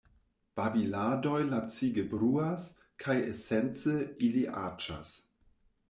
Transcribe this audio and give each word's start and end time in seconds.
Babiladoj 0.59 1.41
lacige 1.51 2.07
bruas, 2.15 2.67
kaj 3.05 3.21
esence, 3.35 3.95
ili 4.31 4.47
aĉas. 4.67 5.15